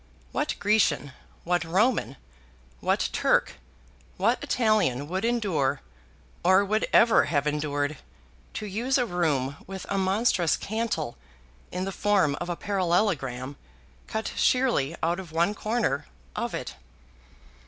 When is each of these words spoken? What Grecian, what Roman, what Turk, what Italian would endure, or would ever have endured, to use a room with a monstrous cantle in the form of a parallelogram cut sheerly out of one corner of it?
What 0.31 0.55
Grecian, 0.57 1.11
what 1.43 1.63
Roman, 1.63 2.15
what 2.79 3.09
Turk, 3.13 3.57
what 4.17 4.43
Italian 4.43 5.07
would 5.07 5.23
endure, 5.23 5.81
or 6.43 6.65
would 6.65 6.87
ever 6.91 7.25
have 7.25 7.45
endured, 7.45 7.99
to 8.55 8.65
use 8.65 8.97
a 8.97 9.05
room 9.05 9.57
with 9.67 9.85
a 9.89 9.99
monstrous 9.99 10.57
cantle 10.57 11.19
in 11.71 11.85
the 11.85 11.91
form 11.91 12.33
of 12.41 12.49
a 12.49 12.55
parallelogram 12.55 13.57
cut 14.07 14.31
sheerly 14.35 14.95
out 15.03 15.19
of 15.19 15.31
one 15.31 15.53
corner 15.53 16.07
of 16.35 16.55
it? 16.55 16.73